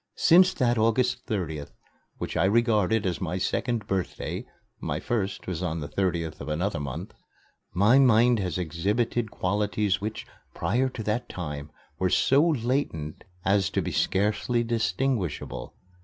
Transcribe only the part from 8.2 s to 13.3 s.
has exhibited qualities which, prior to that time, were so latent